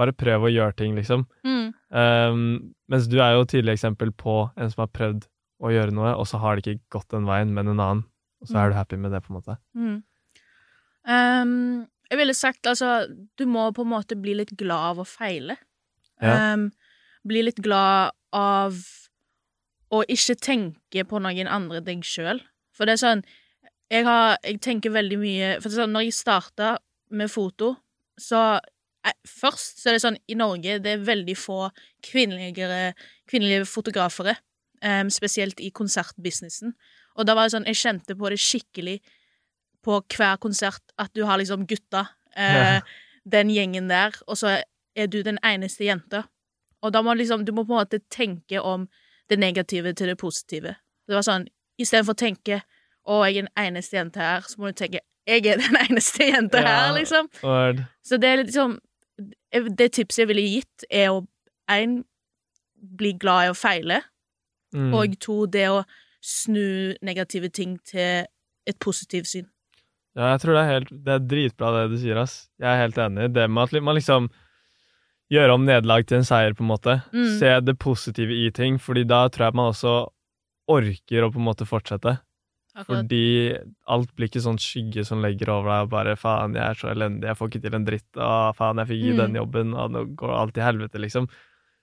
[0.00, 1.26] bare prøv å gjøre ting, liksom.
[1.44, 1.66] Mm.
[1.92, 5.26] Um, mens du er jo et tidlig eksempel på en som har prøvd
[5.62, 8.04] å gjøre noe, og så har det ikke gått den veien, men en annen.
[8.42, 9.56] Og så er du happy med det, på en måte.
[9.78, 9.98] Mm.
[11.02, 15.08] Um, jeg ville sagt altså Du må på en måte bli litt glad av å
[15.08, 15.56] feile.
[16.22, 16.54] Ja.
[16.54, 16.68] Um,
[17.26, 18.76] bli litt glad av
[19.92, 22.42] å ikke tenke på noen andre enn deg sjøl.
[22.72, 23.24] For det er sånn
[23.92, 26.68] jeg, har, jeg tenker veldig mye For det er sånn, når jeg starta
[27.12, 27.74] med foto,
[28.16, 28.40] så
[29.04, 31.66] eh, Først så er det sånn I Norge det er veldig få
[32.04, 32.94] kvinnelige,
[33.28, 34.38] kvinnelige fotografere.
[34.82, 36.72] Um, spesielt i konsertbusinessen.
[37.16, 39.00] Og da var det sånn Jeg kjente på det skikkelig
[39.84, 42.04] på hver konsert at du har liksom gutta,
[42.36, 42.80] eh,
[43.28, 44.62] den gjengen der, og så
[44.96, 46.24] er du den eneste jenta.
[46.82, 48.88] Og da må liksom, du må på en måte tenke om
[49.28, 50.76] det negative til det positive.
[51.08, 51.48] Det var sånn,
[51.78, 52.62] istedenfor å tenke
[53.06, 56.30] å, jeg er den eneste jenta her, så må du tenke jeg er den eneste
[56.30, 56.68] jenta Ja.
[56.86, 57.28] her, liksom.
[57.42, 57.84] Word.
[58.02, 58.78] Så det er liksom
[59.76, 61.26] Det tipset jeg ville gitt, er å
[61.70, 62.04] én
[62.82, 64.00] bli glad i å feile,
[64.74, 64.94] Mm.
[64.94, 65.84] og to det å
[66.22, 68.26] snu negative ting til
[68.66, 69.48] et positivt syn.
[70.14, 72.48] Ja, jeg tror det er helt Det er dritbra det du sier, ass.
[72.60, 73.30] Jeg er helt enig.
[73.32, 74.28] Det med at man liksom
[75.32, 76.98] gjør om nederlag til en seier, på en måte.
[77.14, 77.30] Mm.
[77.40, 79.94] Se det positive i ting, fordi da tror jeg man også
[80.68, 82.18] orker å på en måte fortsette.
[82.72, 82.86] Akkurat.
[83.04, 83.24] Fordi
[83.92, 86.88] alt blir ikke sånn skygge som legger over deg, og bare 'faen, jeg er så
[86.92, 89.22] elendig, jeg får ikke til en dritt', og 'faen, jeg fikk ikke Mm.
[89.24, 91.28] den jobben', og nå går alt til helvete, liksom.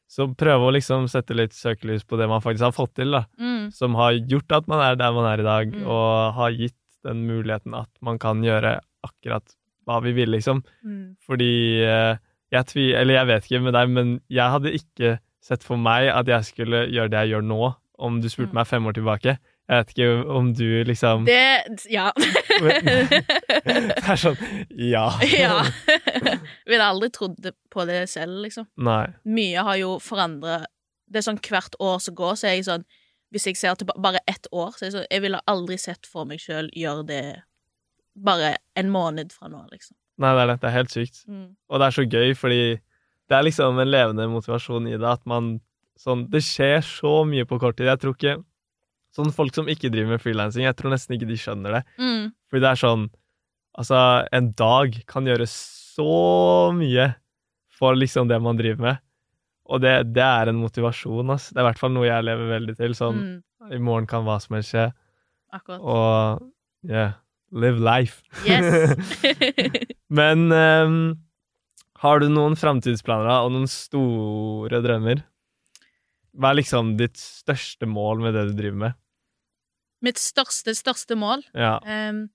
[0.09, 3.25] Så prøve å liksom sette litt søkelys på det man faktisk har fått til, da.
[3.39, 3.58] Mm.
[3.71, 5.85] Som har gjort at man er der man er i dag, Mm.
[5.87, 9.55] og har gitt den muligheten at man kan gjøre akkurat
[9.87, 10.63] hva vi vil, liksom.
[10.85, 11.15] Mm.
[11.25, 12.17] Fordi eh,
[12.51, 12.93] jeg tvi...
[12.93, 16.43] Eller jeg vet ikke med deg, men jeg hadde ikke sett for meg at jeg
[16.45, 18.59] skulle gjøre det jeg gjør nå, om du spurte Mm.
[18.59, 19.37] meg fem år tilbake.
[19.69, 22.11] Jeg vet ikke om du liksom Det Ja.
[22.57, 24.37] Det er sånn
[24.77, 25.05] Ja.
[25.43, 25.63] ja.
[26.67, 28.67] Ville aldri trodd på det selv, liksom.
[28.81, 29.07] Nei.
[29.25, 30.63] Mye har jo forandra
[31.09, 32.83] Det er sånn hvert år som går, så er jeg sånn
[33.33, 36.09] Hvis jeg ser til bare ett år, så er jeg sånn Jeg ville aldri sett
[36.09, 37.23] for meg sjøl gjøre det
[38.19, 39.95] bare en måned fra nå, liksom.
[40.19, 40.59] Nei, det er det.
[40.59, 41.21] Det er helt sykt.
[41.29, 41.47] Mm.
[41.69, 42.61] Og det er så gøy, fordi
[43.29, 45.59] det er liksom en levende motivasjon i det at man
[45.99, 47.89] sånn Det skjer så mye på kort tid.
[47.91, 48.39] Jeg tror ikke
[49.09, 51.81] Sånn folk som ikke driver med frilansing, jeg tror nesten ikke de skjønner det.
[51.97, 52.27] Mm.
[52.45, 53.07] Fordi det er sånn
[53.79, 53.97] Altså,
[54.35, 57.05] en dag kan gjøre så mye
[57.79, 59.01] for liksom det man driver med.
[59.69, 61.49] Og det, det er en motivasjon, ass.
[61.53, 62.95] Det er i hvert fall noe jeg lever veldig til.
[62.97, 63.19] Sånn
[63.59, 63.71] Mm.
[63.75, 64.87] i morgen kan hva som helst skje.
[65.53, 65.81] Akkurat.
[65.81, 67.13] Og yeah,
[67.51, 68.23] live life.
[68.47, 69.03] Yes.
[70.19, 70.95] Men um,
[72.01, 75.21] har du noen framtidsplaner og noen store drømmer?
[76.39, 78.97] Hva er liksom ditt største mål med det du driver med?
[80.05, 81.73] Mitt største, største mål Ja.
[81.83, 82.29] Ehm,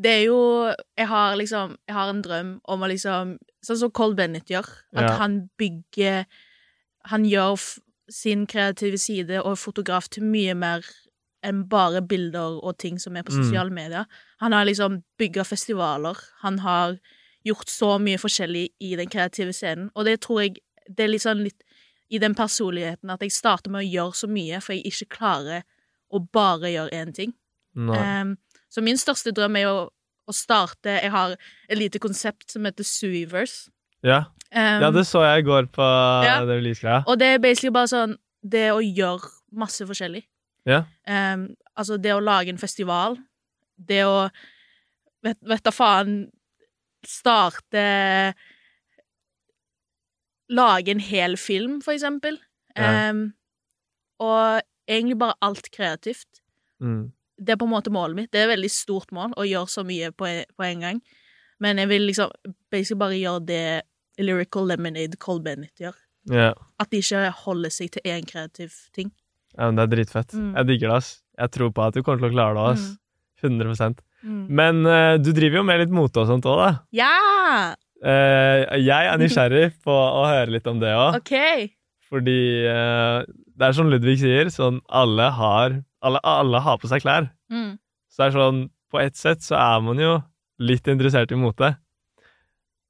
[0.00, 3.90] det er jo Jeg har liksom Jeg har en drøm om å liksom Sånn som
[3.90, 4.66] Cole Bennett gjør.
[4.96, 5.16] At Ja.
[5.18, 6.24] han bygger
[7.06, 7.58] Han gjør
[8.10, 10.84] sin kreative side og fotograf til mye mer
[11.44, 13.44] enn bare bilder og ting som er på Mm.
[13.44, 14.04] sosiale medier.
[14.40, 16.16] Han har liksom bygga festivaler.
[16.42, 16.98] Han har
[17.44, 20.56] gjort så mye forskjellig i den kreative scenen, og det tror jeg
[20.88, 21.62] Det er sånn litt
[22.10, 25.62] i den personligheten at jeg starter med å gjøre så mye, for jeg ikke klarer
[26.12, 27.34] å bare gjøre én ting.
[28.20, 28.36] Um,
[28.72, 29.76] så min største drøm er jo
[30.30, 31.32] å starte Jeg har
[31.68, 33.68] et lite konsept som heter Suiverse.
[34.06, 34.24] ja.
[34.52, 35.84] Um, ja, det så jeg i går på
[36.26, 36.44] Ja.
[36.44, 37.04] det release-greia.
[37.08, 40.24] Og det er basically bare sånn Det å gjøre masse forskjellig.
[40.68, 40.82] Ja.
[41.08, 43.16] Um, altså, det å lage en festival.
[43.78, 44.28] Det å
[45.24, 46.26] Vet, vet da faen
[47.06, 48.34] Starte
[50.52, 52.36] Lage en hel film, for eksempel.
[52.76, 53.08] Ja.
[53.10, 53.32] Um,
[54.20, 56.42] og egentlig bare alt kreativt.
[56.82, 57.12] Mm.
[57.42, 58.30] Det er på en måte målet mitt.
[58.32, 61.02] Det er et veldig stort mål å gjøre så mye på, på en gang.
[61.62, 62.32] Men jeg vil liksom
[62.72, 63.66] basically bare gjøre det
[64.22, 65.98] Lyrical Lemonade Cole Bennett gjør.
[66.30, 66.54] Yeah.
[66.78, 69.10] At de ikke holder seg til én kreativ ting.
[69.56, 70.34] ja, men det er dritfett.
[70.34, 70.54] Mm.
[70.56, 71.12] Jeg digger det, ass.
[71.38, 72.90] Jeg tror på at du kommer til å klare det, ass.
[73.42, 74.46] 100 Mm.
[74.54, 76.68] Men uh, du driver jo med litt mote og sånt òg, da.
[76.94, 77.74] Ja!
[77.98, 81.18] Uh, jeg er nysgjerrig på å høre litt om det òg.
[81.18, 81.72] OK.
[82.06, 82.36] Fordi
[82.70, 87.30] uh, det er som Ludvig sier, sånn alle har alle, alle har på seg klær.
[87.52, 87.76] Mm.
[88.10, 88.62] Så det er sånn,
[88.92, 90.16] på ett sett så er man jo
[90.62, 91.74] litt interessert i mote.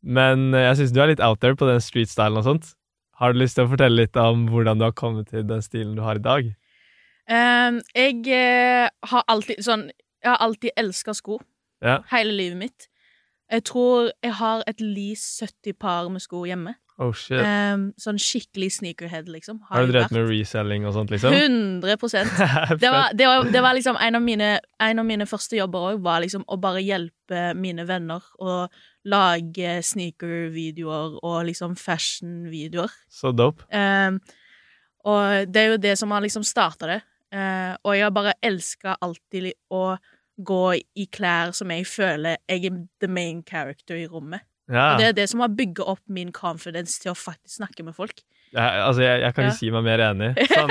[0.02, 2.72] Men eh, jeg syns du er litt out there på den street-stylen og sånt.
[3.22, 5.94] Har du lyst til å fortelle litt om hvordan du har kommet til den stilen
[5.98, 6.48] du har i dag?
[7.30, 11.38] Um, jeg eh, har alltid sånn Jeg har alltid elska sko.
[11.82, 12.00] Ja.
[12.10, 12.88] Hele livet mitt.
[13.50, 16.76] Jeg tror jeg har et least 70 par med sko hjemme.
[17.02, 17.40] Oh shit.
[17.42, 19.58] Um, sånn skikkelig sneakerhead, liksom.
[19.68, 21.34] har du drevet med reselling og sånt, liksom?
[21.34, 21.96] 100
[22.82, 24.50] det var, det, var, det var liksom en av mine,
[24.86, 28.66] en av mine første jobber òg, var liksom å bare hjelpe mine venner å
[29.08, 32.92] lage sneaker-videoer og liksom fashion-videoer.
[33.10, 33.66] Så dope.
[33.74, 34.20] Um,
[35.10, 37.00] og det er jo det som har liksom starta det.
[37.32, 39.96] Uh, og jeg har bare elska alltid å
[40.42, 40.64] gå
[40.98, 44.44] i klær som jeg føler jeg er the main character i rommet.
[44.70, 44.92] Ja.
[44.94, 47.94] Og det er det som har bygga opp min confidence til å faktisk snakke med
[47.96, 48.20] folk.
[48.52, 49.50] Jeg, altså, jeg, jeg kan Ja.
[49.50, 50.30] ikke si meg mer enig.
[50.52, 50.70] Sånn,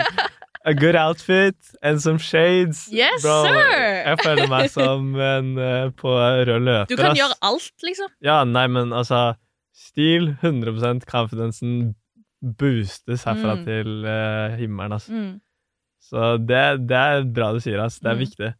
[0.65, 2.88] a good outfit and some shades.
[2.93, 4.04] Yes, Bro, sir!
[4.06, 6.13] Jeg føler meg som en uh, på
[6.47, 6.89] rød løper.
[6.89, 7.17] Du kan ass.
[7.19, 8.10] gjøre alt, liksom.
[8.21, 9.34] Ja, nei, men altså
[9.73, 11.95] Stil, 100 confidencen
[12.41, 13.63] boostes herfra Mm.
[13.65, 15.12] til uh, himmelen, altså.
[15.12, 15.41] Mm.
[16.01, 17.99] Så det, det er bra du sier, ass.
[17.99, 18.23] Det er Mm.
[18.25, 18.54] viktig.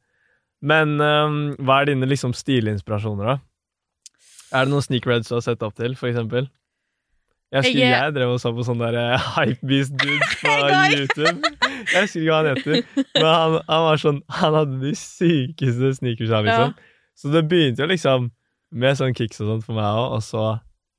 [0.62, 3.38] Men um, hva er dine liksom stilinspirasjoner, da?
[4.52, 6.50] Er det noen sneakerheads du har sett opp til, for eksempel?
[7.52, 10.52] Jeg husker Jeg jeg, drev og så på sånne der eh, hypebeast dudes på
[10.96, 11.52] YouTube.
[11.92, 15.90] Jeg husker ikke hva han heter, men han, han var sånn Han hadde de sykeste
[15.98, 16.76] sneakersa, liksom.
[17.20, 18.30] Så det begynte jo liksom
[18.72, 20.44] med sånn kicks og sånt for meg òg, og så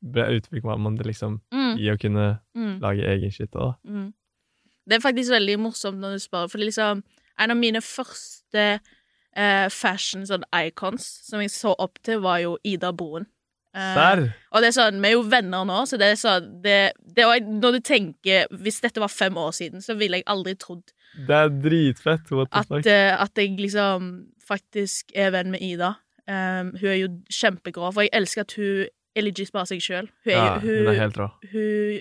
[0.03, 1.79] ble utvikla man det liksom Mm.
[1.81, 2.81] i å kunne Mm.
[2.83, 3.77] lage egen shit òg.
[3.89, 4.11] Mm.
[4.87, 7.01] Det er faktisk veldig morsomt når du spør, for liksom
[7.39, 8.81] en av mine første
[9.37, 13.25] eh, fashion sånn icons som jeg så opp til, var jo Ida Broen.
[13.73, 16.49] Eh, Uh, og det er sånn, vi er jo venner nå, så det er sånn
[16.61, 20.53] det, det Når du tenker Hvis dette var fem år siden, så ville jeg aldri
[20.61, 22.29] trodd Det er dritfett.
[22.53, 24.11] At, eh, at jeg liksom
[24.45, 25.95] faktisk er venn med Ida.
[26.29, 30.09] Um, hun er jo kjempegrå, for jeg elsker at hun er legit bare seg sjøl.
[30.27, 32.01] Hun, Ja, hun hun, hun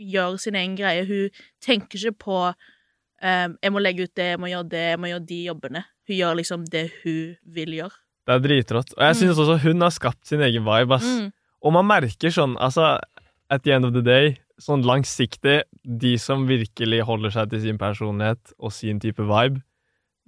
[0.00, 1.06] gjør sin egen greie.
[1.06, 5.00] Hun tenker ikke på um, 'jeg må legge ut det, jeg må gjøre det, jeg
[5.00, 5.84] må gjøre de jobbene'.
[6.08, 7.98] Hun gjør liksom det hun vil gjøre.
[8.30, 8.92] Det er dritrått.
[8.94, 9.20] Og jeg Mm.
[9.20, 11.04] synes også hun har skapt sin egen vibe, ass.
[11.04, 11.32] Mm.
[11.64, 12.98] Og man merker sånn, altså
[13.50, 17.78] At the end of the day, sånn langsiktig De som virkelig holder seg til sin
[17.78, 19.62] personlighet og sin type vibe,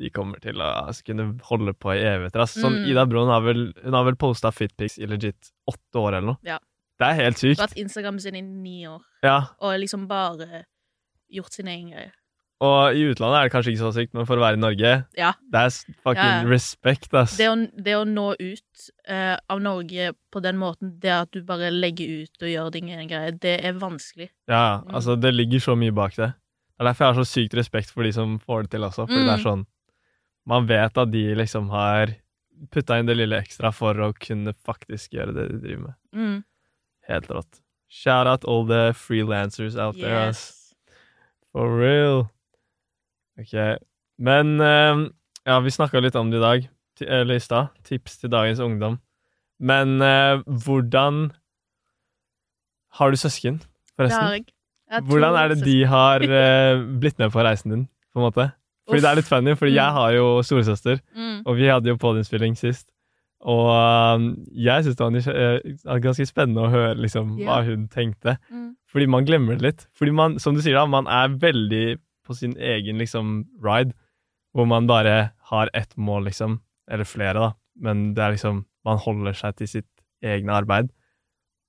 [0.00, 2.40] de kommer til å altså, kunne holde på i evigheter.
[2.42, 2.56] ass.
[2.56, 2.88] Sånn, Mm.
[2.90, 6.38] Ida Brun har vel, hun har vel posta fitpics i legit åtte år eller noe.
[6.42, 6.58] Ja.
[6.98, 7.60] Det er helt sykt.
[7.60, 9.46] hatt Instagram sin i ni år, Ja.
[9.60, 10.64] og liksom bare
[11.32, 12.10] gjort sin egen greie.
[12.62, 14.90] Og i utlandet er det kanskje ikke så sykt, men for å være i Norge,
[15.18, 15.32] Ja.
[15.50, 15.70] det er
[16.04, 16.48] fucking Ja, ja.
[16.48, 17.36] respect, ass.
[17.36, 21.40] Det å, det å nå ut uh, av Norge på den måten, det at du
[21.42, 24.28] bare legger ut og gjør din egen greie, det er vanskelig.
[24.48, 24.94] Ja, Mm.
[24.94, 26.28] altså det ligger så mye bak det.
[26.78, 29.06] Det er derfor jeg har så sykt respekt for de som får det til også.
[29.08, 29.44] Fordi det er Mm.
[29.44, 29.66] sånn
[30.46, 32.14] Man vet at de liksom har
[32.70, 35.94] putta inn det lille ekstra for å kunne faktisk gjøre det de driver med.
[36.14, 36.44] Mm.
[37.08, 37.60] Helt rått.
[37.88, 40.74] Shout out all the freelancers out there, ass.
[41.52, 42.28] For real.
[43.42, 43.54] Ok.
[44.22, 45.02] Men eh,
[45.48, 46.68] ja, vi snakka litt om det i dag.
[47.02, 48.98] eller i stad, tips til dagens ungdom.
[49.58, 51.32] Men eh, hvordan
[52.98, 53.62] Har du søsken,
[53.96, 54.28] forresten?
[54.36, 54.44] jeg.
[54.92, 58.50] Jeg Hvordan er det de har eh, blitt med på reisen din, på en måte?
[58.88, 59.96] Fordi det er litt funny, fordi jeg Mm.
[59.96, 61.42] har jo storesøster, Mm.
[61.46, 62.90] og vi hadde jo podinnspilling sist.
[63.40, 63.70] Og
[64.14, 67.48] um, jeg syns det var ganske spennende å høre liksom, yeah.
[67.48, 68.36] hva hun tenkte.
[68.52, 68.76] Mm.
[68.86, 69.86] Fordi man glemmer det litt.
[69.98, 73.94] Fordi man, som du sier da, man er veldig på sin egen liksom ride,
[74.52, 76.60] hvor man bare har ett mål, liksom.
[76.90, 77.52] Eller flere, da.
[77.80, 80.88] Men det er liksom Man holder seg til sitt egne arbeid.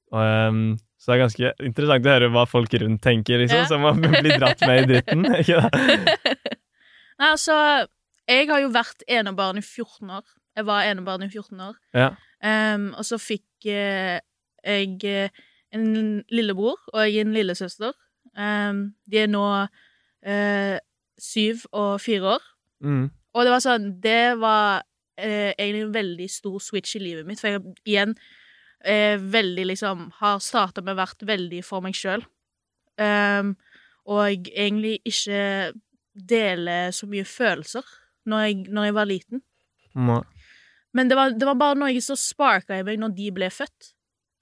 [0.10, 0.64] Og, um,
[0.98, 3.68] så det er ganske interessant å høre hva folk rundt tenker, liksom, Ja.
[3.70, 5.22] så man blir dratt med i dritten.
[5.42, 6.34] Ikke det?
[7.20, 7.54] Nei, altså
[8.26, 10.26] Jeg har jo vært enebarn i 14 år.
[10.58, 11.78] Jeg var enebarn i 14 år.
[11.94, 12.10] Ja.
[12.42, 14.18] Um, og så fikk eh,
[14.66, 17.94] jeg eh, en lillebror og jeg en lillesøster.
[18.34, 19.44] Um, de er nå
[20.26, 20.78] eh,
[21.20, 22.48] syv og fire år.
[22.84, 23.06] Mm.
[23.34, 24.84] Og det var sånn Det var
[25.18, 28.16] eh, egentlig en veldig stor switch i livet mitt, for jeg igjen
[28.84, 32.26] eh, veldig liksom Har starta med å vært veldig for meg sjøl.
[34.06, 35.74] og jeg egentlig ikke
[36.14, 37.84] deler så mye følelser
[38.30, 39.42] når jeg, når jeg var liten.
[39.96, 40.24] Må-
[40.94, 43.94] Men det var, det var bare noe som sparka i meg når de ble født.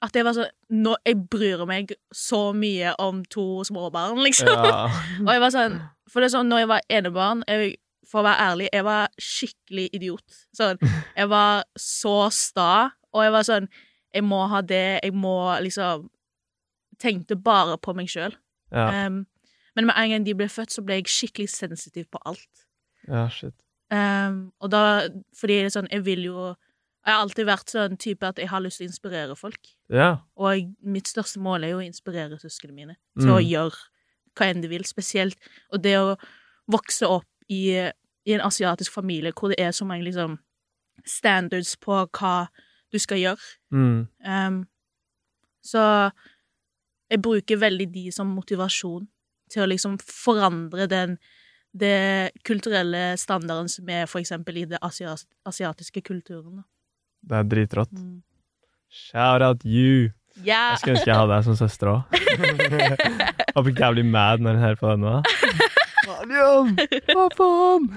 [0.02, 0.50] At jeg var sånn
[0.82, 4.50] nå, Jeg bryr meg så mye om to småbarn, liksom.
[4.50, 4.88] Ja.
[5.26, 5.78] Og jeg var sånn
[6.10, 7.76] For det er sånn, når jeg var enebarn jeg,
[8.10, 10.40] For å være ærlig, jeg var skikkelig idiot.
[10.58, 10.82] Sånn,
[11.20, 12.72] jeg var så sta,
[13.14, 13.70] og jeg var sånn
[14.16, 16.10] Jeg må ha det, jeg må liksom
[17.02, 18.36] Tenkte bare på meg sjøl.
[18.70, 19.08] Ja.
[19.08, 19.24] Um,
[19.74, 22.66] men med en gang de ble født, så ble jeg skikkelig sensitiv på alt.
[23.08, 23.56] ja, shit.
[23.90, 26.52] Um, og da Fordi det er sånn, jeg vil jo
[27.06, 29.72] Jeg har alltid vært sånn type at jeg har lyst til å inspirere folk.
[29.90, 30.10] Ja.
[30.38, 33.48] Og jeg, mitt største mål er jo å inspirere søsknene mine til å Mm.
[33.50, 33.78] gjøre
[34.36, 35.38] hva enn de vil, spesielt.
[35.74, 36.16] Og det å
[36.70, 37.74] vokse opp i,
[38.26, 40.38] i en asiatisk familie hvor det er så mange liksom
[41.06, 42.48] standards på hva
[42.92, 43.58] du skal gjøre.
[43.74, 44.08] Mm.
[44.24, 44.68] Um,
[45.64, 46.12] så
[47.10, 49.08] jeg bruker veldig de som motivasjon
[49.52, 51.18] til å liksom forandre den
[51.74, 56.58] det kulturelle standarden som er for eksempel i det asiatiske kulturen.
[56.58, 56.64] da.
[57.22, 57.94] Det er dritrått.
[57.94, 58.22] Mm.
[58.92, 60.12] Shout out you!
[60.42, 60.72] Yeah.
[60.74, 62.16] Jeg skulle ønske jeg hadde deg som søster òg.
[63.56, 65.14] Håper ikke jeg blir mad når jeg hører på denne.
[66.08, 66.72] Marion!
[67.12, 67.90] Hva faen?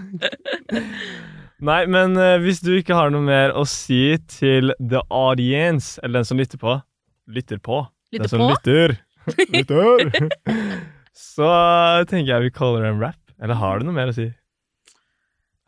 [1.65, 6.21] Nei, men uh, hvis du ikke har noe mer å si til the audience, eller
[6.21, 6.77] den som lytter på
[7.31, 7.81] Lytter på?
[8.13, 8.51] Lytter den som på?
[8.53, 8.97] lytter.
[9.55, 10.81] lytter.
[11.17, 11.49] Så
[12.11, 13.21] tenker jeg vi kaller det en rap.
[13.41, 14.29] Eller har du noe mer å si?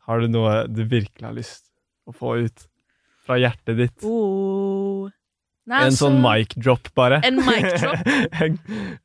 [0.07, 1.65] Har du noe du virkelig har lyst
[2.07, 2.67] å få ut
[3.27, 4.07] fra hjertet ditt?
[4.07, 5.07] Oh.
[5.67, 7.19] Nei, En altså, sånn mic drop, bare.
[7.27, 8.07] En mic drop?
[8.45, 8.59] en,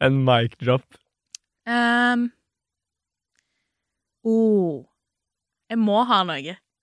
[0.05, 0.85] en mic drop.
[1.65, 2.27] Um.
[4.25, 4.83] oh.
[5.71, 6.41] Jeg må ha noe.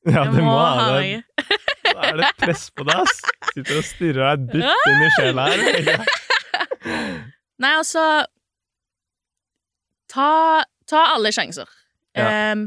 [0.08, 1.22] Ja, Jeg du må ha ha noe.
[1.88, 3.20] Da er det press på deg, ass.
[3.52, 6.04] Sitter og stirrer deg dypt inn i sjela her.
[7.62, 8.02] Nei, altså
[10.08, 11.68] Ta, ta alle sjanser.
[12.16, 12.52] Ja.
[12.54, 12.62] Um,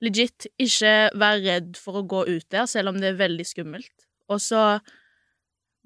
[0.00, 3.92] legit, ikke vær redd for å gå ut der, selv om det er veldig skummelt.
[4.32, 4.78] Og så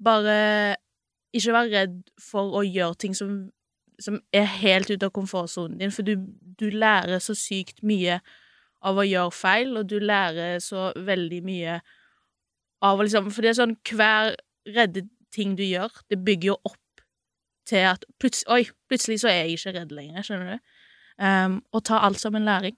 [0.03, 0.75] bare
[1.33, 3.35] ikke være redd for å gjøre ting som,
[4.01, 6.15] som er helt ute av komfortsonen din, for du,
[6.59, 8.19] du lærer så sykt mye
[8.81, 11.79] av å gjøre feil, og du lærer så veldig mye
[12.81, 16.57] av å liksom For det er sånn hver redde ting du gjør, det bygger jo
[16.65, 17.03] opp
[17.69, 20.71] til at plutselig, Oi, plutselig så er jeg ikke redd lenger, skjønner du?
[21.21, 22.77] Um, og ta alt som en læring.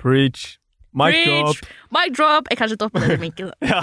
[0.00, 0.56] Preach.
[0.94, 1.56] Mic drop.
[1.96, 2.46] Mic drop!
[2.50, 3.50] Jeg kan ikke droppe den mikken.
[3.72, 3.80] Ja.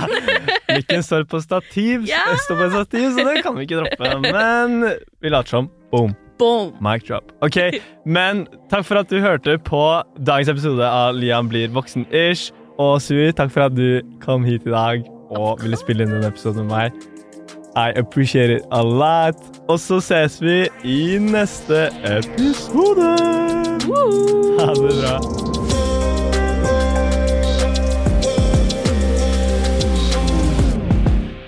[0.72, 2.22] Mikken står på stativ, Ja.
[2.46, 4.14] står på stativ, så det kan vi ikke droppe.
[4.32, 4.78] Men
[5.22, 5.70] vi later som.
[5.92, 6.14] Boom.
[6.40, 6.72] Boom!
[6.82, 7.32] Mic drop.
[7.46, 7.58] Ok,
[8.06, 9.82] men takk for at du hørte på
[10.26, 12.50] dagens episode av Liam blir voksen-ish.
[12.82, 15.04] Og Sui, takk for at du kom hit i dag
[15.36, 17.08] og ville spille inn denne episode med meg.
[17.78, 19.38] I appreciate it a lot.
[19.70, 23.14] Og så ses vi i neste episode.
[24.60, 25.51] Ha det bra.